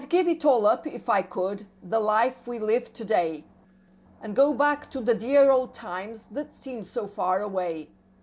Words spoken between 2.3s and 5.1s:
we live today; And go back to